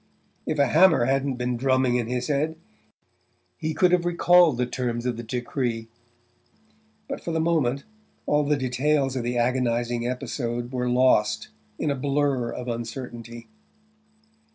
[0.47, 2.55] If a hammer hadn't been drumming in his head
[3.55, 5.89] he could have recalled the terms of the decree
[7.07, 7.83] but for the moment
[8.25, 13.47] all the details of the agonizing episode were lost in a blur of uncertainty.